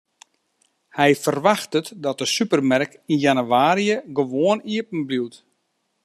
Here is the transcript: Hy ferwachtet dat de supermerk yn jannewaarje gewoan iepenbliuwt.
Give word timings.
Hy 0.97 1.11
ferwachtet 1.23 1.87
dat 2.05 2.19
de 2.21 2.27
supermerk 2.35 2.91
yn 3.11 3.21
jannewaarje 3.25 3.95
gewoan 4.17 4.59
iepenbliuwt. 4.73 5.35